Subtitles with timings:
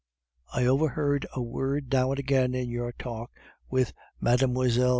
[0.51, 3.29] "I overheard a word now and again in your talk
[3.69, 4.49] with Mlle.